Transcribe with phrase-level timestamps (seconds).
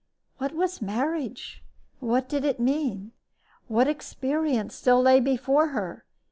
[0.39, 1.63] What was marriage?
[1.99, 3.11] What did it mean?
[3.67, 6.05] What experience still lay before her!